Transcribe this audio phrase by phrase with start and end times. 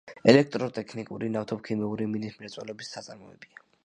[0.31, 3.63] ელექტროტექნიკური, ნავთობქიმიური, მინის მრეწველობის საწარმოებია.